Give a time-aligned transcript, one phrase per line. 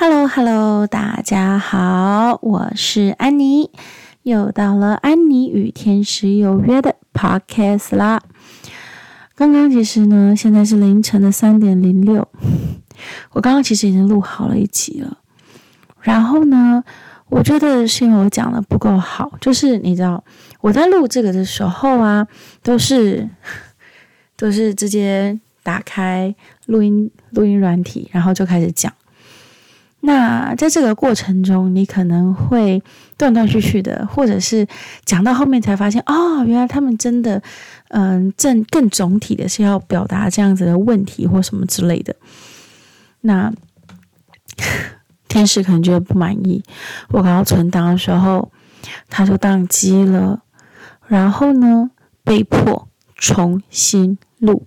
[0.00, 3.70] Hello，Hello，大家好，我是安妮，
[4.22, 8.22] 又到了安妮与天使有约的 Podcast 啦。
[9.34, 12.26] 刚刚其实呢，现在是凌晨的三点零六，
[13.32, 15.18] 我刚刚其实已经录好了一集了。
[16.00, 16.82] 然后呢，
[17.28, 20.24] 我觉得是因为我讲的不够好，就是你知道
[20.62, 22.26] 我在录这个的时候啊，
[22.62, 23.28] 都是
[24.34, 28.90] 都是直接打开录音录音软体，然后就开始讲。
[30.02, 32.82] 那在这个过程中，你可能会
[33.18, 34.66] 断断续续的，或者是
[35.04, 37.42] 讲到后面才发现，哦，原来他们真的，
[37.88, 42.16] 嗯，正更总体的是要表达这样子的问题或什么之类的。
[43.20, 43.52] 那
[45.28, 46.62] 天使可能觉得不满意，
[47.10, 48.50] 我刚刚存档的时候，
[49.10, 50.42] 他就宕机了，
[51.06, 51.90] 然后呢，
[52.24, 54.66] 被迫重新录，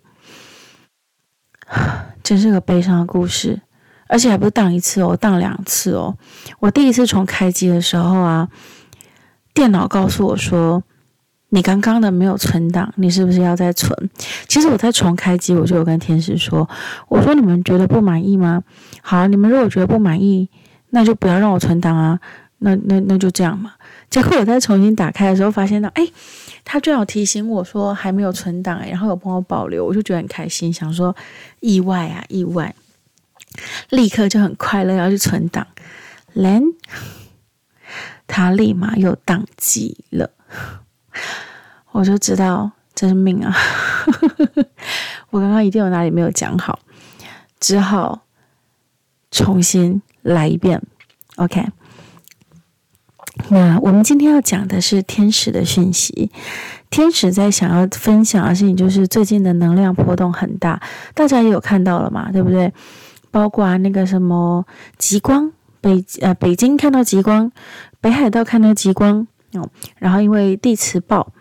[2.22, 3.62] 真是个悲伤的故事。
[4.14, 6.16] 而且还不是当一次哦，当两次哦。
[6.60, 8.48] 我第一次重开机的时候啊，
[9.56, 10.84] 电脑告诉我说
[11.50, 13.92] ：“你刚刚的没有存档，你是不是要再存？”
[14.48, 16.70] 其实我在重开机，我就有跟天使说
[17.10, 18.62] ：“我说你们觉得不满意吗？
[19.02, 20.48] 好，你们如果觉得不满意，
[20.92, 22.20] 那就不要让我存档啊。
[22.60, 23.72] 那那那就这样嘛。”
[24.12, 26.08] 结果我再重新打开的时候，发现到哎，
[26.64, 31.16] 他就要提醒我说还没有存档哎，然后有帮我保留，我就觉得很开心，想说
[31.62, 32.76] 意外啊，意外。
[33.90, 35.68] 立刻就很快乐要去存档
[36.36, 36.64] ，then
[38.28, 40.32] 他立马又宕机了，
[41.92, 43.56] 我就知道这是命啊！
[45.30, 46.80] 我刚刚一定有哪里没有讲好，
[47.60, 48.24] 只好
[49.32, 50.82] 重新来一遍。
[51.36, 51.66] OK，
[53.50, 56.32] 那我们今天要讲的是天使的讯息。
[56.90, 60.80] 天使在想要分享的事情就是最近的能量波动很大，
[61.16, 62.72] 大家也有看到了嘛，对不对？
[63.34, 64.64] 包括那个什么
[65.00, 67.52] 极光，北呃北京看到极光，
[68.00, 69.68] 北海道看到极光哦，
[69.98, 71.34] 然后因为地磁暴，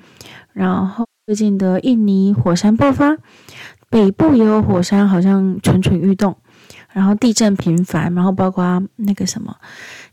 [0.54, 3.18] 然后最近的印尼火山爆发，
[3.90, 6.34] 北部也有火山好像蠢蠢欲动，
[6.92, 9.55] 然后地震频繁，然后包括那个什么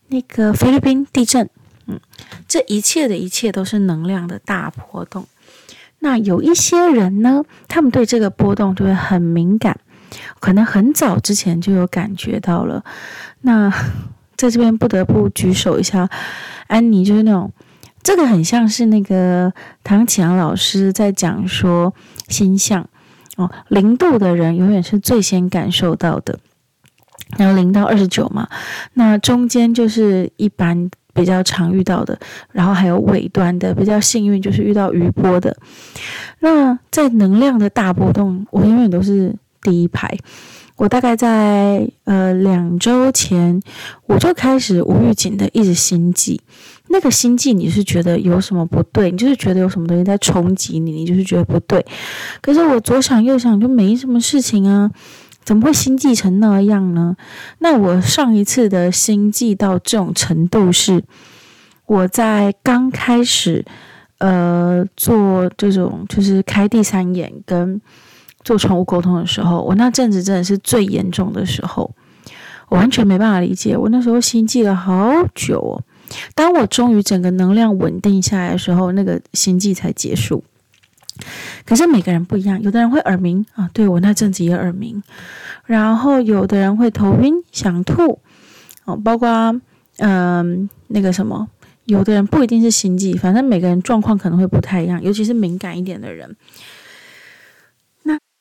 [0.10, 1.50] 那个菲律宾地震，
[1.88, 1.98] 嗯，
[2.46, 5.26] 这一切的一切都是能量的大波动。
[6.00, 9.80] 那有一些人呢，他们对这个波动就会很敏感。
[10.40, 12.84] 可能很早之前就有感觉到了，
[13.42, 13.72] 那
[14.38, 16.10] 在这边不得不举手一下，
[16.68, 17.52] 安妮就是那种，
[18.02, 19.52] 这个很像是那个
[19.84, 21.94] 唐启阳老师在讲说
[22.28, 22.88] 星象。
[23.36, 26.38] 哦，零度的人永远是最先感受到的，
[27.38, 28.48] 然后零到二十九嘛，
[28.96, 32.20] 那中间就是一般比较常遇到的，
[32.52, 35.56] 然后还有尾端的比较幸运就是遇到余波的，
[36.40, 39.34] 那在能量的大波动，我永远都是。
[39.62, 40.18] 第一排，
[40.78, 43.62] 我大概在呃两周前，
[44.06, 46.40] 我就开始无预警的一直心悸。
[46.88, 49.12] 那个心悸，你是觉得有什么不对？
[49.12, 51.86] 你就是觉得有什么东西在冲击你，你就是觉得不对。
[52.42, 54.90] 可是我左想右想，就没什么事情啊，
[55.44, 57.16] 怎么会心悸成那样呢？
[57.60, 61.04] 那我上一次的心悸到这种程度是，
[61.86, 63.64] 我在刚开始
[64.18, 67.82] 呃做这种就是开第三眼跟。
[68.44, 71.92] 做宠物沟通的时候，我那阵子真的是最严重的时候，
[72.70, 73.76] 我完全没办法理解。
[73.76, 75.84] 我那时候心悸了好久哦。
[76.34, 80.44] 当我终于整个能量稳定下来的时候，那个心悸才结束。
[81.66, 85.04] 可是每个人不一样，有的人会耳鸣啊，对，我那阵子也耳鸣。
[85.66, 88.20] 然后有的人会头晕、想吐，
[88.86, 89.62] 哦，包括
[89.98, 91.48] 嗯那个什么，
[91.86, 96.36] 有的人不一定是心悸，反正每个人状况可能会不太一样，尤其是敏感一点的人。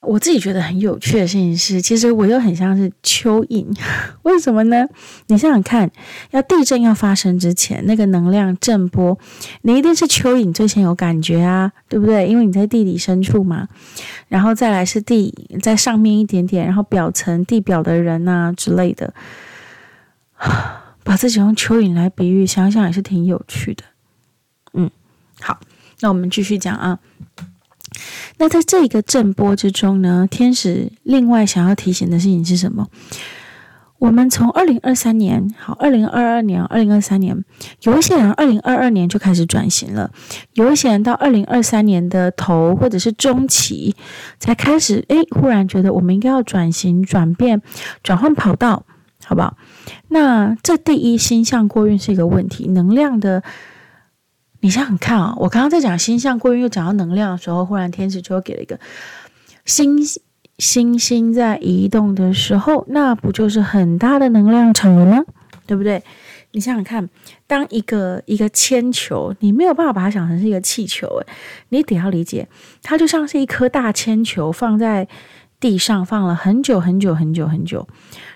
[0.08, 3.66] 我自己觉得很有趣的事情是，其实我又很像是蚯蚓，
[4.22, 4.88] 为什么呢？
[5.26, 5.90] 你想想看，
[6.30, 9.18] 要地震要发生之前，那个能量震波，
[9.62, 12.26] 你一定是蚯蚓最先有感觉啊，对不对？
[12.26, 13.68] 因为你在地底深处嘛，
[14.28, 19.12] 然后再来是地在上面一点点，然后表层地表的人啊之类的，
[21.04, 23.84] 把自己用蚯蚓来比喻，想想也是挺有趣的。
[24.72, 24.90] 嗯，
[25.40, 25.60] 好，
[26.00, 26.98] 那我们继续讲啊。
[28.38, 32.88] 那在这一个震波之中呢，天使另外想要提醒的事情是什么？
[33.98, 37.44] 我们从二零二三年，好，二零二二年、二零二三年，
[37.82, 40.08] 有一些人二零二二年就开始转型了，
[40.52, 43.96] 有一些人到二零二三年的头或者是中期
[44.38, 47.60] 才开始，哎，忽然觉得我们应该要转型、转变、
[48.04, 48.86] 转换跑道，
[49.24, 49.56] 好不好？
[50.06, 53.42] 那这第一星象过运是一个问题，能量的。
[54.68, 58.78] 你想想看啊，我刚刚在讲星象过运又讲到能量的时候，忽然天使就给了一个
[59.64, 59.98] 星
[60.58, 65.24] 星星在移动的时候，那不就是很大的能量场了吗？
[65.66, 66.02] 对不对？
[66.50, 67.08] 你想想看，
[67.46, 71.26] 当一个一个铅球，你没有办法把它想成是一个气球，诶，
[71.70, 72.46] 你得要理解，
[72.82, 75.08] 它就像是一颗大铅球放在
[75.58, 77.88] 地上放了很久很久很久很久，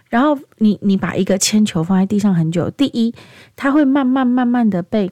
[0.08, 3.14] 然后你你把一个铅球放在地上很久，第一，
[3.54, 5.10] 它会慢慢慢慢的被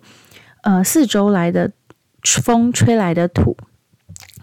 [0.63, 1.71] 呃四周来的
[2.23, 3.57] 风吹来的土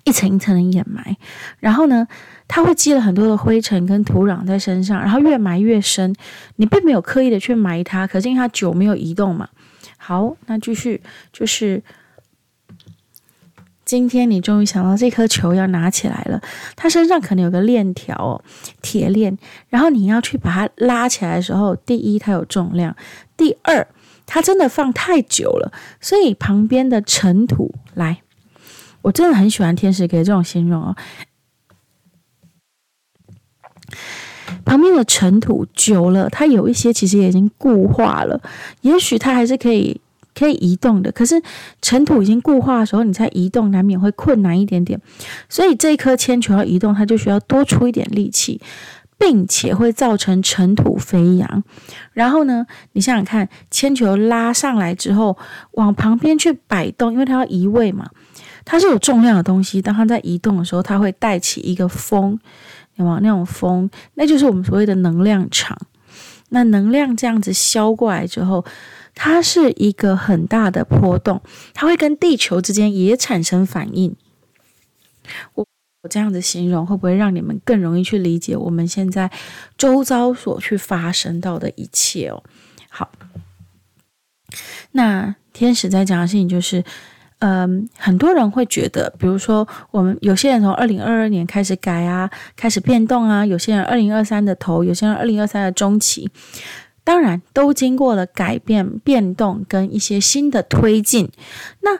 [0.03, 1.17] 一层一层的掩埋，
[1.59, 2.07] 然后呢，
[2.47, 6.15] 它会积了很多的灰尘跟土壤在身上，然后越埋越深。
[6.55, 9.49] 你并没有刻意的去埋它，可是因为它久没有移动嘛。
[9.97, 11.01] 好，那继续
[11.33, 11.83] 就是，
[13.83, 16.41] 今天你终于想到这颗球要拿起来了，
[16.77, 18.41] 它身上可能有个链条哦，
[18.81, 19.37] 铁链，
[19.67, 22.95] 然后你要去把它拉起来的时候，第一它有重量，
[23.35, 23.85] 第二
[24.27, 28.21] 它真的放太久了，所以旁边的尘土来，
[29.01, 30.95] 我真的很喜欢天使给这种形容哦。
[34.63, 38.41] 旁边的尘土久了，它有一些其实也已经固化了，
[38.81, 39.99] 也许它还是可以
[40.35, 41.09] 可以移动的。
[41.11, 41.41] 可是
[41.81, 44.99] 尘土已经固化的时候，你再移动难免会困难一点点。
[45.47, 48.59] 所以这一颗铅球要移动，它就需要多出一点力气，
[49.17, 51.63] 并且会造成尘土飞扬。
[52.13, 55.37] 然后呢，你想想看，铅球拉上来之后，
[55.71, 58.09] 往旁边去摆动，因为它要移位嘛，
[58.65, 59.81] 它是有重量的东西。
[59.81, 62.39] 当它在移动的时候，它会带起一个风。
[62.95, 63.87] 有没有那种风？
[64.15, 65.77] 那就是我们所谓的能量场。
[66.49, 68.65] 那能量这样子消过来之后，
[69.13, 71.41] 它是一个很大的波动，
[71.75, 74.15] 它会跟地球之间也产生反应。
[75.53, 75.67] 我
[76.07, 79.29] 这样子形容，会不会让你们更容易去理解我们现在
[79.77, 82.43] 周遭所去发生到的一切哦？
[82.89, 83.11] 好，
[84.91, 86.83] 那天使在讲的事情就是。
[87.39, 96.31] 嗯，很多人会觉得，比如说，我们有些人从二零二二年开始改啊，开始变动啊；有些人二零二三的头，有些人二零二三的中期，
[97.03, 101.29] 当然都经过了改变、变动跟一些新的推进。
[101.81, 101.99] 那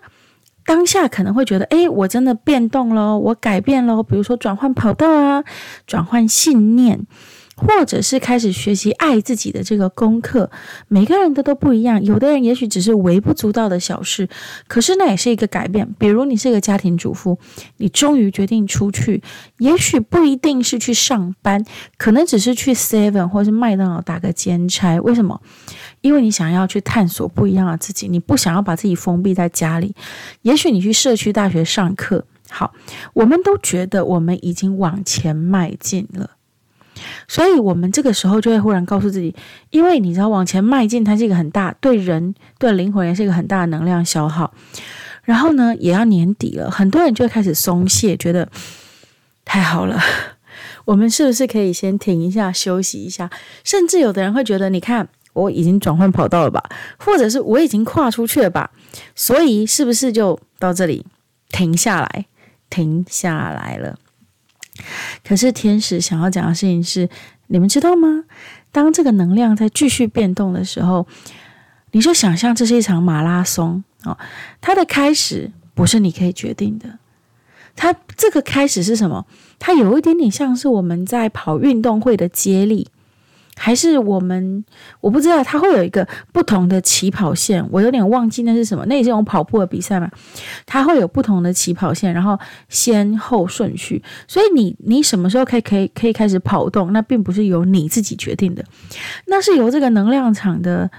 [0.68, 5.46] 当下可能会觉得，哎，我真的变动了，我改变了，比如说转换跑道啊，
[5.88, 7.08] 转换信念。
[7.58, 10.50] 或者是开始学习爱自己的这个功课，
[10.88, 12.02] 每个人的都不一样。
[12.04, 14.30] 有的人也许只是微不足道的小事，
[14.68, 15.92] 可是那也是一个改变。
[15.98, 17.40] 比如你是一个家庭主妇，
[17.78, 19.24] 你终于决定出去，
[19.58, 21.66] 也许不一定是去上班，
[21.98, 25.00] 可能只是去 Seven 或是麦当劳打个兼差。
[25.02, 25.42] 为什么？
[26.02, 29.96] 因为你想要去探索不一样的自己，你不想要把自己封闭在家里。
[30.44, 32.24] 也许你去社区大学上课。
[32.50, 32.74] 好，
[33.14, 36.37] 我们都觉得我们已经往前迈进了。
[37.28, 39.36] 所以，我们这个时候就会忽然告诉自己，
[39.70, 44.54] 因为你知道往前迈进，它是一个很大对人对灵魂也是一个很大的能量消耗。
[45.24, 48.48] 然后呢，也要年底了，很多人就会开始松懈，觉得
[49.44, 50.00] 太好了，
[50.86, 53.30] 我们是不是可以先停一下，休息一下？
[53.64, 56.64] 甚至有的人会觉得，你看我已经转换跑道了吧，
[56.98, 58.72] 或者是我已经跨出去了吧，
[59.16, 61.06] 所以是不是就到这里
[61.50, 62.26] 停下来，
[62.70, 63.98] 停下来了？
[65.24, 67.10] 可是天使想要讲的事情是，
[67.48, 68.24] 你们知道吗？
[68.72, 71.08] 当这个能量在继续变动的时候，
[71.92, 74.18] 你就想象这是一场马拉松哦。
[74.62, 77.00] 它的开始不是你可以决定的，
[77.76, 79.26] 它这个开始是什么？
[79.58, 82.88] 它有一点点像是我们在跑运动会的接力。
[83.58, 84.64] 还是我们
[85.02, 88.86] 我不知道，它会有一个不同的起跑线，我有点忘记那是什么。
[88.86, 90.10] 那也是种跑步的比赛嘛，
[90.66, 92.38] 它会有不同的起跑线，然后
[92.70, 94.02] 先后顺序。
[94.28, 98.64] 所以你你什么时候可以可以可以开始跑动，那并不是由你自己决定的，
[99.26, 100.90] 那是由这个能量场的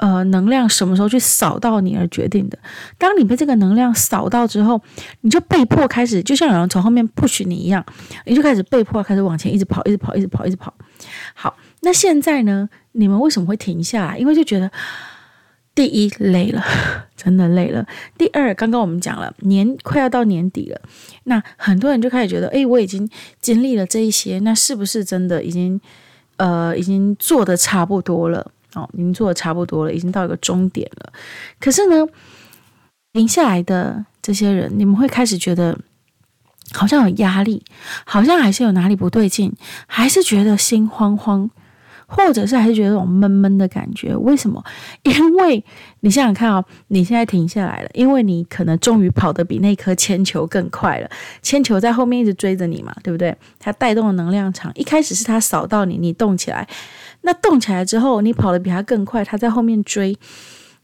[0.00, 2.58] 呃能量什么时候去扫到你而决定的。
[2.98, 4.82] 当你被这个能量扫到之后，
[5.20, 7.84] 你就被迫开始，就像有人从后面 push 你一样，
[8.26, 10.74] 你就开始被迫开始往前一直跑，一直跑，一直跑，一直跑。
[11.34, 11.56] 好。
[11.82, 12.68] 那现在呢？
[12.92, 14.18] 你们为什么会停下来？
[14.18, 14.70] 因为就觉得
[15.74, 16.62] 第一累了，
[17.16, 17.86] 真的累了。
[18.18, 20.78] 第二，刚刚我们讲了，年快要到年底了，
[21.24, 23.08] 那很多人就开始觉得，诶，我已经
[23.40, 25.80] 经历了这一些，那是不是真的已经
[26.36, 28.52] 呃已经做的差不多了？
[28.74, 31.12] 哦，已经做的差不多了，已经到一个终点了。
[31.58, 32.06] 可是呢，
[33.12, 35.78] 停下来的这些人，你们会开始觉得
[36.72, 37.62] 好像有压力，
[38.04, 39.52] 好像还是有哪里不对劲，
[39.86, 41.50] 还是觉得心慌慌。
[42.12, 44.60] 或者是还是觉得这种闷闷的感觉，为什么？
[45.04, 45.64] 因为
[46.00, 51.08] 你想想看哦，你现在停下来了，因为你可能终于跑得比那颗铅球更快了。
[51.40, 53.32] 铅球在后面一直追着你嘛，对不对？
[53.60, 56.66] 它带动的能量场，一开始是它扫到你，你动起来。
[57.22, 60.16] 那动起来之后，你跑得比他更快，他在后面追。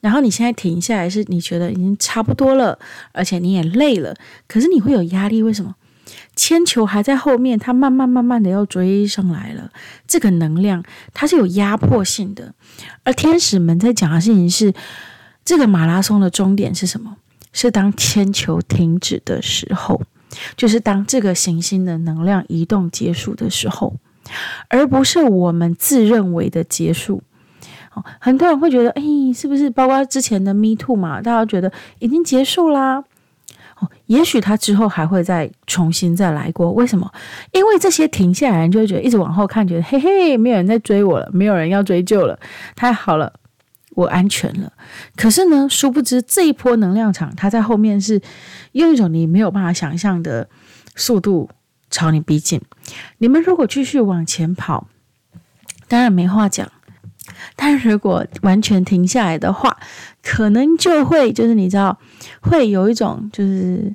[0.01, 2.79] 然后你现在停下来，是你觉得已经差不多了，
[3.13, 4.15] 而且你也累了，
[4.47, 5.75] 可是你会有压力，为什么？
[6.37, 9.71] 铅球还在后面，它慢慢慢慢的要追上来了。
[10.07, 12.55] 这个能量它是有压迫性的，
[13.03, 14.73] 而天使们在讲的事情是，
[15.45, 17.17] 这个马拉松的终点是什么？
[17.53, 20.03] 是当铅球停止的时候，
[20.57, 23.97] 就是当这个行星的能量移动结束的时候，
[24.69, 27.23] 而不是我们自认为的结束。
[27.95, 29.03] 哦，很多人会觉得，哎，
[29.35, 31.23] 是不是包括之前的 Me Too 嘛？
[31.23, 33.03] 大家觉得已经结束啦。
[33.79, 36.71] 哦，也许他之后还会再重新再来过。
[36.73, 37.11] 为什么？
[37.53, 42.39] 因为这些停下来人就会觉得一直往后看，觉得嘿嘿，没有人在追我了，没有人要追究了，
[42.75, 43.33] 太好了，
[43.95, 44.73] 我安全了。
[45.15, 48.21] 可是呢，殊不知这一波能量场，它在后面是
[48.73, 50.49] 用一种你没有办法想象的
[50.95, 51.49] 速度
[51.91, 52.61] 朝你逼近。
[53.19, 54.87] 你们如果继续往前跑，
[55.89, 56.71] 当然没话讲。
[57.57, 59.77] 但如果完全停下来的话，
[60.23, 61.99] 可能就会就是你知道，
[62.41, 63.95] 会有一种就是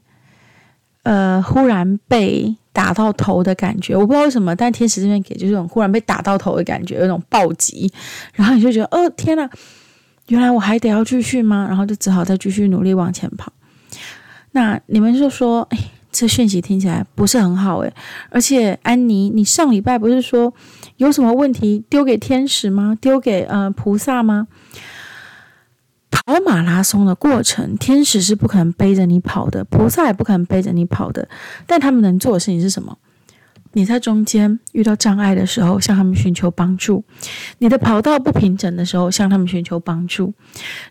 [1.04, 3.96] 呃忽然被打到头的感觉。
[3.96, 7.92] 我不知道为什么，但天使这边给就是这种忽然被打到头的感觉，有一种暴击，
[8.34, 9.50] 然后你就觉得哦天哪，
[10.28, 11.66] 原来我还得要继续吗？
[11.68, 13.52] 然后就只好再继续努力往前跑。
[14.52, 15.78] 那你们就说，哎，
[16.12, 17.94] 这讯息听起来不是很好诶，
[18.30, 20.54] 而且安妮，你上礼拜不是说？
[20.98, 22.98] 有什么问题丢给天使吗？
[23.00, 24.48] 丢给呃菩萨吗？
[26.12, 31.28] 跑马拉松的过程，天使是不可能背着你跑的，菩萨也不可能背着你跑的。
[31.66, 32.98] 但他们能做的事情是什么？
[33.74, 37.02] 你在中间遇到障碍的时候，向他们寻求帮助；
[37.60, 40.34] 你的跑道不平整的时候，向他们寻求帮助；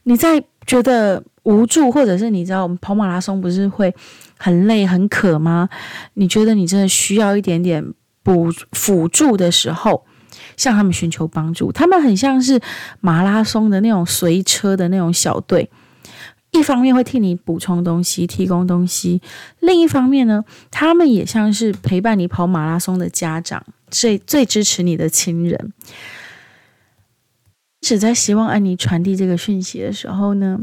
[0.04, 3.92] 你在觉得无助，或者是你知道我们跑马拉松不是会
[4.38, 5.68] 很累很渴吗？
[6.14, 7.92] 你觉得你真的需要一点点。
[8.22, 10.04] 补辅助的时候，
[10.54, 11.72] 向他们寻求帮助。
[11.72, 12.60] 他们很像是
[13.00, 15.70] 马拉松的那种随车的那种小队，
[16.50, 19.22] 一方面会替你补充东西、提供东西；
[19.60, 25.72] 另一方面呢，他们也像是陪伴你跑马拉松的家长，最最支持你的亲人。
[27.80, 30.58] 只在希望安妮传递这个讯息的时候呢，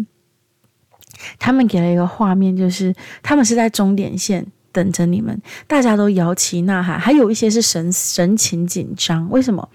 [1.40, 4.48] 他们给了一个画面，就是他们是在终点线。
[4.74, 9.28] 等着你们，大家都摇旗呐喊，还有一些是神神情紧张。
[9.32, 9.68] 为什么？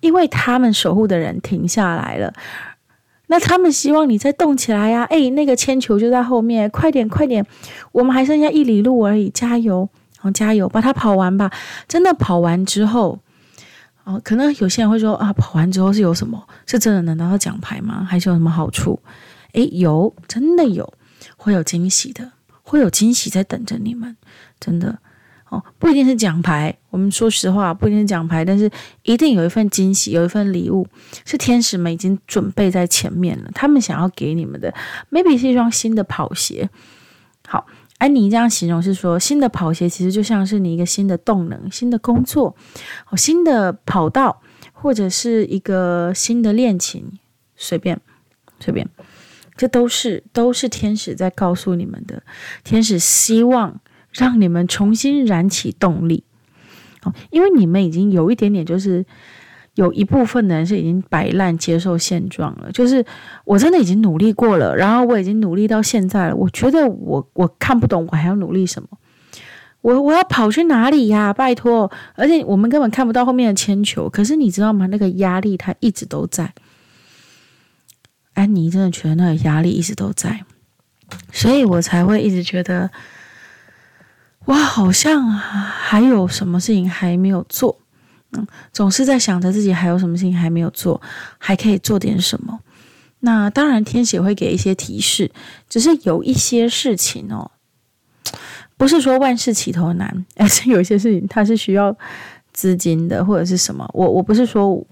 [0.00, 2.32] 因为他们守护的人停下来了。
[3.26, 5.02] 那他们希望你再动起来呀！
[5.10, 7.44] 哎，那个铅球就在后面，快点快点，
[7.92, 9.90] 我们还剩下一里路而已，加油！
[10.16, 11.50] 好，加油，把它跑完吧。
[11.86, 13.18] 真的跑完之后，
[14.06, 16.40] 哦，可能有些人会说啊，跑完之后是有什么？
[16.64, 18.06] 是真的能拿到奖牌吗？
[18.08, 19.02] 还是有什么好处？
[19.52, 20.94] 哎，有，真的有，
[21.36, 22.30] 会有惊喜的，
[22.62, 24.16] 会有惊喜在等着你们。
[24.60, 24.96] 真的
[25.48, 26.72] 哦，不一定是奖牌。
[26.90, 28.70] 我们说实话，不一定是奖牌，但是
[29.02, 30.86] 一定有一份惊喜，有一份礼物，
[31.24, 33.50] 是天使们已经准备在前面了。
[33.56, 34.72] 他们想要给你们的
[35.10, 36.70] ，maybe 是一双新的跑鞋。
[37.48, 37.66] 好，
[37.98, 42.54] 安妮这样形容是说，新的跑鞋其实就像是你一个新的动能、新的工作、
[43.10, 47.18] 哦，新的跑道，或者是一个新的恋情，
[47.56, 48.00] 随便，
[48.60, 48.88] 随便，
[49.56, 52.22] 这都是都是天使在告诉你们的。
[52.64, 53.80] 天使希望。
[54.12, 56.24] 让你们重新燃起动力，
[57.02, 59.04] 哦，因为你们已经有一点点，就是
[59.76, 62.70] 有一部分的人是已经摆烂接受现状了。
[62.72, 63.02] 就是
[63.44, 66.36] 我真的已经努力过了，然后我已经努力到现在了。
[66.36, 68.88] 我觉得我我看不懂，我还要努力什么？
[69.82, 71.32] 我我要跑去哪里呀？
[71.32, 71.90] 拜托！
[72.16, 74.08] 而且我们根本看不到后面的铅球。
[74.08, 74.86] 可是你知道吗？
[74.86, 76.52] 那个压力它一直都在。
[78.34, 80.44] 安妮真的觉得那个压力一直都在，
[81.32, 82.90] 所以我才会一直觉得。
[84.46, 87.80] 我好像还有什么事情还没有做，
[88.72, 91.00] 总是在想着自己还有什么事情还没有做，
[91.38, 92.58] 还可以做点什么。
[93.20, 95.30] 那当然，天蝎会给一些提示，
[95.68, 97.50] 只是有一些事情哦，
[98.76, 101.96] 不是说万事起头难，而是有一些事情它是需要
[102.52, 103.88] 资金的，或者是什么。
[103.94, 104.86] 我我不是说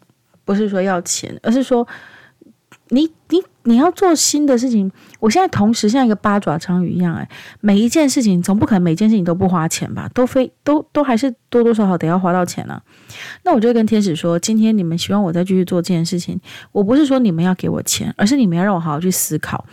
[0.45, 1.87] 不是说要钱，而是说
[2.95, 3.43] 你你。
[3.67, 7.27] 你要做新的事情，我现在同时像一个八爪章鱼一样，哎，
[7.63, 10.07] 每一件事情总不可能每件事情都不花钱吧？
[10.13, 12.79] 都非都都还是多多少少得要花到钱呢、
[13.43, 16.39] 那我就跟天使说，今天你们希望我再继续做这件事情，
[16.73, 19.65] 我不是说你们要给我钱，而是你们要让我好好去思考。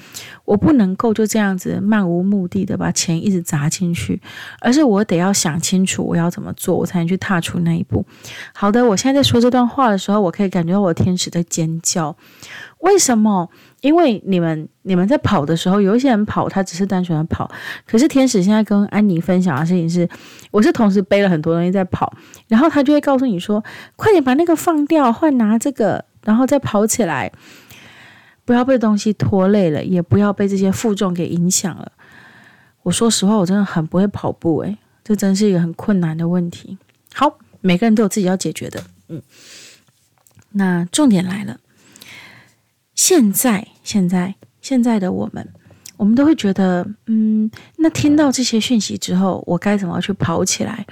[0.46, 4.22] 我不能够就这样子漫无目的的把钱一直砸进去，
[4.62, 8.06] 而是我得要想清楚我要怎么做，我才能去踏出那一步。
[8.54, 12.16] 好的，我现在在说这段话的时候，我可以感觉到我天使在尖叫。
[12.82, 13.50] 为什么？
[13.82, 17.50] 因为你们你们在跑的时候，有一些人跑，他只是单纯的跑。
[17.86, 20.08] 可是天使现在跟安妮分享的事情是，
[20.52, 22.12] 我是同时背了很多东西在跑，
[22.48, 23.64] 然后他就会告诉你说
[23.96, 27.32] ：“快点把那个放掉，换拿这个，然后再跑起来，
[28.46, 31.92] 不要被东西拖累了，也不要被这些负重给影响了。”
[32.84, 36.78] 我说实话，我真的很不会跑步，诶，这真是一个很困难的问题。
[37.14, 38.84] 好，每个人都有自己要解决的。
[39.08, 39.22] 嗯，
[40.52, 41.58] 那重点来了，
[43.04, 45.50] 现在，现在，现在的我们，
[45.98, 50.86] 我们都会觉得，嗯，那听到这些讯息之后，我该怎么去跑起来？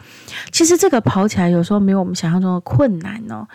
[0.51, 3.47] 其实这个跑起来有时候没有我们想象中的困难哦。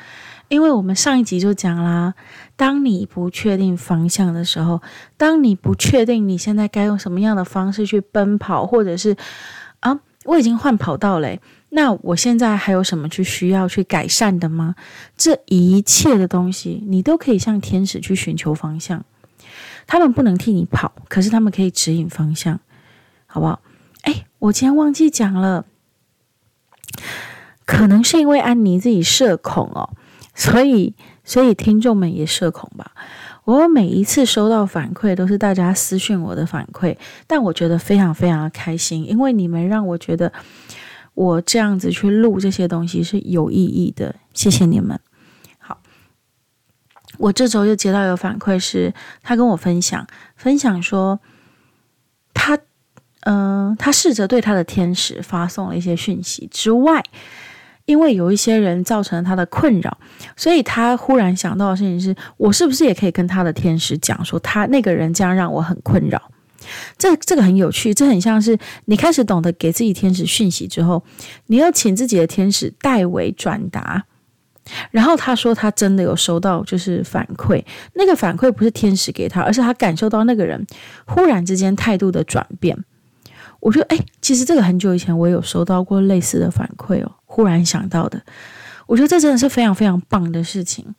[0.46, 2.14] 因为我们上一集就讲啦，
[2.54, 4.80] 当你不确定方向的时候，
[5.16, 9.16] 当你不确定你现在该用什么样的方式去奔跑，或者是
[9.80, 11.40] 啊，我已经换跑道嘞，
[11.74, 14.76] 那我现在还有什么去需要去改善的吗？
[15.16, 19.04] 这一切的东西，你都可以向天使去寻求方向。
[19.84, 22.60] 他们不能替你跑，可是他们可以指引方向，
[23.26, 23.60] 好不好？
[24.02, 25.66] 哎，我今天忘记讲了，
[27.66, 29.90] 可能是因为安妮自己社恐哦。
[30.32, 32.92] 所以，所以听众们也社恐吧。
[33.44, 40.32] 我每一次收到反馈，都是大家私讯我的反馈，但我觉得非常非常的开心，因为你们让我觉得
[41.14, 44.14] 我这样子去录这些东西是有意义的。
[44.32, 44.98] 谢谢你们。
[45.58, 45.80] 好，
[47.18, 48.92] 我这周又接到一个反馈，是
[49.22, 50.06] 他跟我分享，
[50.36, 51.20] 分享说
[52.32, 52.58] 他，
[53.20, 57.02] 嗯、他试着对他的天使发送了一些讯息之外。
[57.86, 59.98] 因为有一些人造成了他的困扰，
[60.36, 66.30] 所以他忽然想到的事情是：我是不是也可以跟他的天使讲说，他那个人这样让我很困扰？
[66.98, 71.02] 这这个很有趣，这很像是你开始懂得给自己天使讯息之后，
[71.46, 74.04] 你要请自己的天使代为转达。
[74.90, 80.66] 然后他说他真的有收到就是反馈，那个反馈不是天使给他，而是他感受到那个人
[81.06, 82.82] 忽然之间态度的转变。
[83.60, 87.12] 我觉得，哎，其实这个很久以前我有收到过类似的反馈哦。
[87.26, 88.22] 忽然想到的，
[88.86, 90.94] 我觉得这真的是非常非常棒的事情。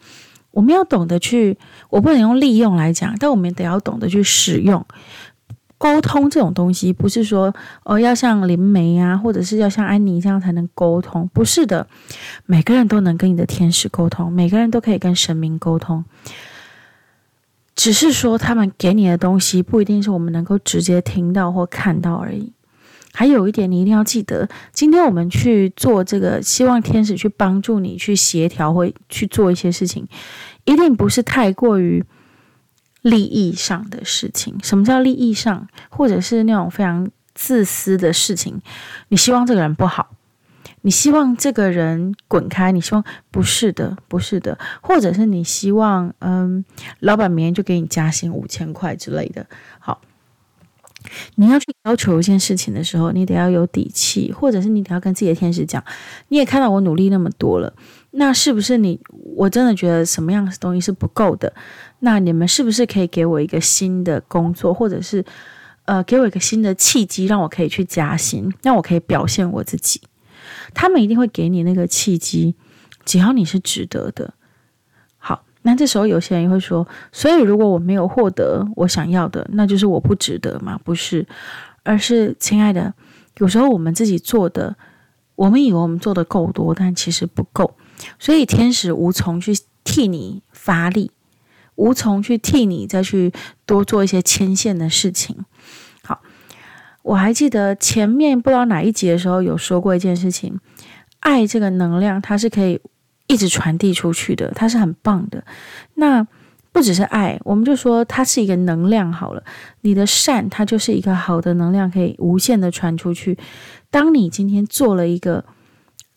[0.51, 1.57] 我们要懂得去，
[1.89, 4.85] 我不能用利用来讲，但我们得要懂得去使用
[5.77, 6.91] 沟通这种东西。
[6.93, 7.53] 不是说
[7.83, 11.87] 哦，要像灵媒啊，或者是要像安妮这样才能沟通，不是的。
[12.45, 16.05] 每个人都能跟你的天使沟通，每个人都可以跟神明沟通，
[17.75, 22.51] 只是说他们给你的东西不一定是我们能够直接听到或看到而已。
[23.17, 30.05] 还有一点，你一定要记得，今天我们去做这个，希望天使去帮助你去协调或去做一些事情，
[30.65, 32.03] 一定不是太过于
[33.05, 34.57] 利益上的事情。
[34.63, 35.67] 什么叫利益上？
[35.89, 38.59] 或者是那种非常自私的事情？
[39.09, 40.09] 你希望这个人不好，
[40.81, 46.65] 你希望这个人滚开，你希望不是的，不是的，或者是你希望，嗯，
[46.99, 49.45] 老板明天就给你加薪五千块之类的。
[49.77, 50.01] 好。
[51.35, 55.83] 你要去要求一件事情的时候，你得要有底气，或者是你得要跟自己的天使讲，
[56.29, 57.73] 你也看到我努力那么多了，
[58.11, 58.99] 那是不是你
[59.35, 61.53] 我真的觉得什么样的东西是不够的？
[61.99, 65.23] 那你们是不是可以给我一个新的工作，或者是
[65.85, 70.01] 呃给我一个新的契机，让我可以去加薪，让我可以表现我自己？
[70.73, 72.55] 他们一定会给你那个契机，
[73.05, 74.33] 只要你是值得的。
[75.67, 80.79] 那这时候有些人会说，所以如果我没有获得我想要的，那就是我不值得吗？
[80.83, 81.25] 不是，
[81.81, 82.93] 而是亲爱的，
[83.39, 84.75] 有时候我们自己做的，
[85.33, 87.75] 我们以为我们做的够多，但其实不够，
[88.19, 91.09] 所以天使无从去替你发力，
[91.73, 93.33] 无从去替你再去
[93.65, 95.35] 多做一些牵线的事情。
[96.03, 96.21] 好，
[97.01, 100.59] 我还记得前面不知道哪一集的时候有说过一件事情，
[101.21, 102.79] 爱这个能量，它是可以。
[103.27, 105.43] 一直传递出去的，它是很棒的。
[105.95, 106.25] 那
[106.71, 109.43] 不只是爱，我们就说它是一个能量好了。
[109.81, 113.37] 你的善，它就是一个好的能量，可以无限的传出去。
[113.89, 115.45] 当你今天做了一个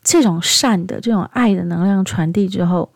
[0.03, 2.93] 这种善的、这种爱的能量传递之后，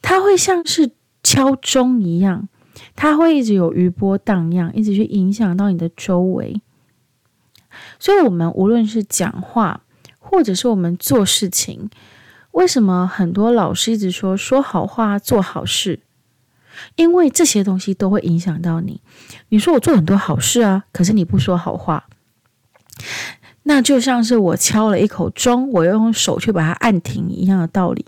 [0.00, 0.92] 它会像是
[1.24, 2.48] 敲钟一样，
[2.94, 6.62] 它会一直有余波荡漾，一直去影响到你的周围。
[7.98, 9.82] 所以，我们无论是讲话，
[10.20, 11.90] 或者是我们做事情。
[12.58, 16.00] 为什么很多老师一直说说好话、做好事？
[16.96, 19.00] 因为这些东西都会影响到你。
[19.50, 22.08] 你说我做很多好事啊，可是你不说好话，
[23.62, 28.04] 那就像是我敲了一口钟，我要用手去把它按停一样的道理。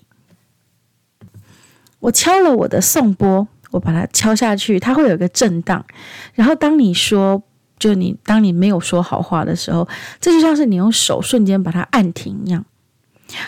[2.01, 5.87] 我敲了我的颂钵，我把它敲下去，它会有一个震荡。
[6.35, 7.41] 然后当你说，
[7.79, 9.87] 就你当你没有说好话的时候，
[10.21, 12.65] 这就像是你用手瞬间把它按停一样。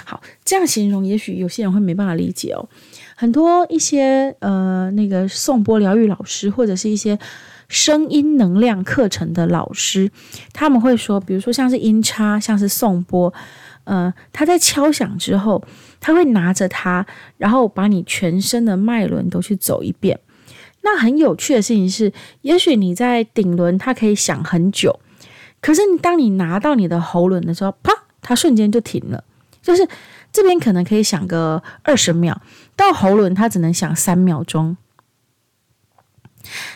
[0.05, 2.69] 好，这样形容，也许有些人会没办法理解哦。
[3.17, 7.19] 很多一些呃，那个颂钵疗愈老师，或者是一些
[7.69, 10.11] 声音能量课程的老师，
[10.53, 13.33] 他们会说，比如说像是音叉，像是颂钵，
[13.85, 15.63] 呃，他在敲响之后，
[16.01, 17.07] 他会拿着它，
[17.39, 20.19] 然后把你全身的脉轮都去走一遍。
[20.83, 24.99] 那很有趣的事情是，也许你在顶轮，它可以响很久。
[25.61, 29.23] 可是当你拿到你的喉轮的时候，啪，它瞬间就停了。
[29.63, 29.89] 就是
[30.31, 32.43] 这边可能可以响个二十秒，
[32.77, 34.77] 到喉轮它只能响三秒钟。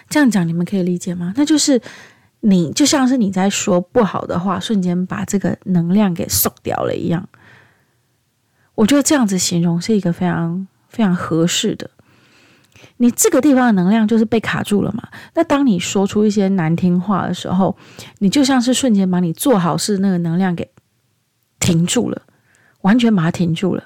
[0.09, 1.35] 这样讲你们可以理解吗？
[1.37, 1.81] 那就是
[2.41, 7.29] 你就像是你在说不好的话，瞬间把这个能量给送掉了一样。
[8.77, 11.91] 我觉得这样子形容是一个非常非常合适的。
[12.99, 15.09] 你这个地方的能量就是被卡住了嘛？
[15.35, 17.77] 那当你说出一些难听话的时候，
[18.19, 20.71] 你就像是瞬间把你做好事那个能量给
[21.59, 22.23] 停住了，
[22.87, 23.83] 完全把它停住了。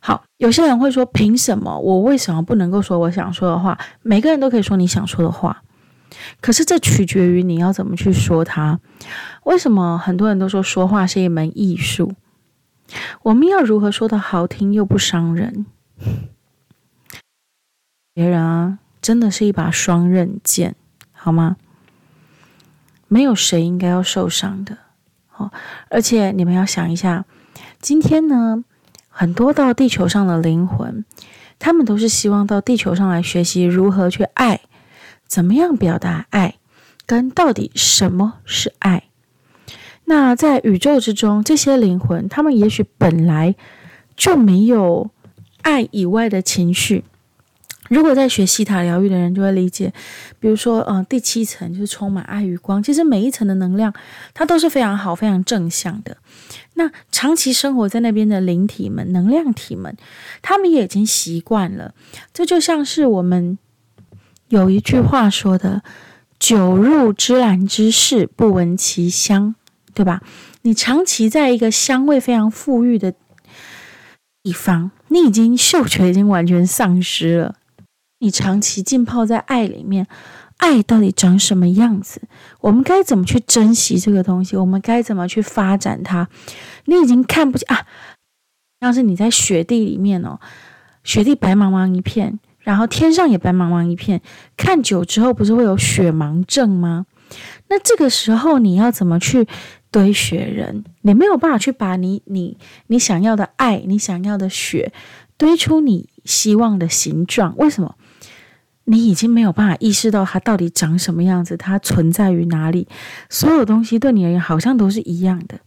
[0.00, 1.78] 好，有些人会说：“凭什么？
[1.78, 5.62] 我为什么不能够说我想说的话？”每个人都可以说你想说的话，
[6.40, 8.80] 可是这取决于你要怎么去说它。
[9.44, 12.14] 为什么很多人都说说话是一门艺术？
[13.22, 15.66] 我们要如何说得好听又不伤人？
[18.14, 20.74] 别人啊，真的是一把双刃剑，
[21.12, 21.56] 好吗？
[23.06, 24.78] 没有谁应该要受伤的。
[25.28, 25.52] 好，
[25.90, 27.24] 而且你们要想一下，
[27.82, 28.62] 今天呢，
[29.08, 31.04] 很多到地球上的灵魂，
[31.58, 34.60] 他们都是希望到地球上来学习如何去爱，
[35.26, 36.54] 怎么样表达爱，
[37.06, 39.08] 跟到底什么是爱。
[40.04, 43.56] 那在宇宙之中，这些灵魂，他们也许本来
[44.14, 45.10] 就没有
[45.62, 47.02] 爱以外的情绪。
[47.88, 49.92] 如果在学西塔疗愈的人就会理解，
[50.38, 52.80] 比如说，嗯、第七层就是充满爱与光。
[52.80, 53.92] 其实每一层的能量，
[54.32, 56.16] 它都是非常好、非常正向的。
[56.74, 59.96] 那长期生活在那边的灵体们、能量体们，
[60.40, 61.94] 他们也已经习惯了。
[62.32, 63.58] 这就像是我们
[64.48, 65.82] 有一句话说的
[66.40, 69.54] ：“久入芝兰之室，不闻其香”，
[69.94, 70.22] 对吧？
[70.62, 73.12] 你长期在一个香味非常馥郁的
[74.42, 77.56] 地方，你已经嗅觉已经完全丧失了。
[78.20, 80.06] 你长期浸泡在爱里面，
[80.62, 82.22] 爱到底长什么样子？
[82.60, 84.56] 我们该怎么去珍惜这个东西？
[84.56, 86.28] 我们该怎么去发展它？
[86.84, 87.84] 你已经看不见啊！
[88.78, 90.38] 要是你在雪地里面哦，
[91.02, 94.22] 雪地白茫茫一片，然后天上也白茫茫一片，
[94.56, 97.06] 看久之后不是会有雪盲症吗？
[97.68, 99.48] 那这个时候你要怎么去
[99.90, 100.84] 堆雪人？
[101.00, 104.92] 你没有办法去把你你你想要的爱，你想要的雪
[105.36, 107.56] 堆出你希望的形状？
[107.56, 107.96] 为什么？
[108.84, 112.88] 你已经没有办法意识到它到底长什么样子，它存在于哪里，
[113.30, 115.60] 所有东西对你而言好像都是一样的。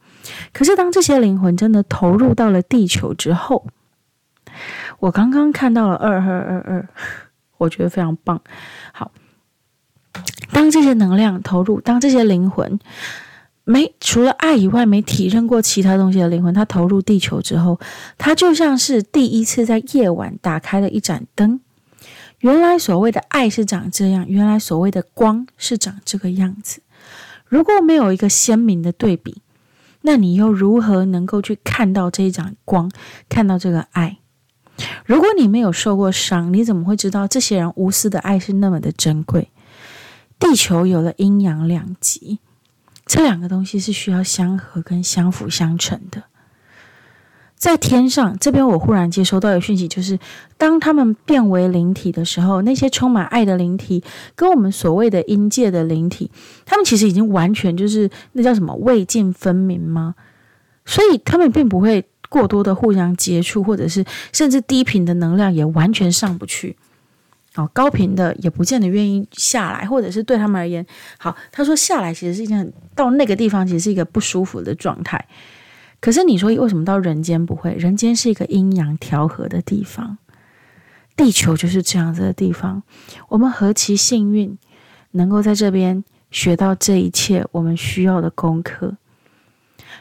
[0.51, 3.67] 可是当这些灵魂真的投入到了地球之后，
[4.99, 6.89] 我刚刚看到了二二二二，
[7.59, 8.41] 我觉得非常棒。
[8.91, 9.11] 好，
[10.51, 12.79] 当这些能量投入，当这些灵魂
[13.63, 17.79] 没除了爱以外没体认过其他东西的灵魂，它投入地球之后，
[18.17, 21.61] 它就像是第一次在夜晚打开了一盏灯。
[22.45, 26.83] 原来所谓的爱是长这样，原来所谓的光是长这个样子。
[27.47, 29.41] 如果没有一个鲜明的对比，
[30.01, 32.91] 那你又如何能够去看到这一盏光，
[33.27, 34.19] 看到这个爱？
[35.07, 39.49] 如果你没有受过伤，你怎么会知道这些人无私的爱是那么的珍贵？
[40.37, 42.37] 地球有了阴阳两极，
[43.07, 46.25] 这两个东西是需要相合跟相辅相成的。
[47.57, 50.19] 在天上这边，我忽然接收到的讯息，就是
[50.57, 54.03] 当他们变为灵体的时候，那些充满爱的灵体，
[54.35, 56.29] 跟我们所谓的阴界的灵体，
[56.65, 60.15] 他们其实已经完全就是那叫什么位阶分明吗？
[60.85, 66.75] 所以他们并不会过多的互相接触，或者是甚至低频的能量也完全上不去。
[67.55, 70.85] 哦，高频的也不见得愿意下来，或者是对他们而言，
[71.17, 75.25] 好，他说下来其实是一件很到那个地方，其实是一个不舒服的状态。
[76.05, 77.73] 可是你说为什么到人间不会？
[77.73, 80.19] 人间是一个阴阳调和的地方，
[81.15, 82.83] 地球就是这样子的地方。
[83.27, 84.55] 我们何其幸运，
[85.13, 88.97] 能够在这边学到这一切我们需要的功课。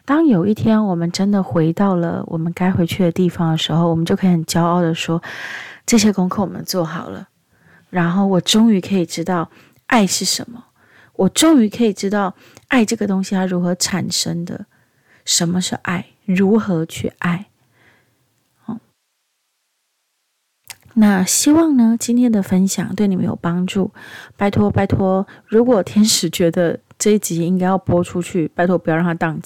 [0.05, 5.23] 当有一天我们真的回到了我们该回去的地方的时候，我们就可以很骄傲的说：
[5.87, 7.29] 这些功课我们做好了。
[7.89, 9.51] 然后我终于可以知道
[9.87, 10.63] 爱是什么，
[11.15, 12.35] 我终于可以知道
[12.69, 14.67] 爱这个东西它如何产生的。
[15.25, 16.07] 什么是爱？
[16.25, 17.47] 如何去爱？
[18.67, 18.81] 哦，
[20.95, 23.91] 那希望呢，今天的分享对你们有帮助。
[24.37, 29.43] 拜托，拜托，如果天使觉得这一集应该要播出去，拜托不要让它宕机。